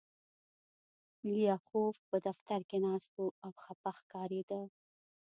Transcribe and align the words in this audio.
لیاخوف 1.33 1.95
په 2.09 2.17
دفتر 2.27 2.59
کې 2.69 2.77
ناست 2.85 3.11
و 3.21 3.25
او 3.45 3.51
خپه 3.63 3.91
ښکارېده 3.97 4.61